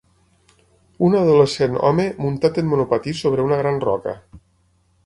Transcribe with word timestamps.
Un 1.09 1.17
adolescent 1.19 1.77
home 1.91 2.07
muntat 2.25 2.59
en 2.63 2.73
monopatí 2.73 3.15
sobre 3.21 3.47
una 3.51 3.63
gran 3.65 3.83
roca. 3.89 4.19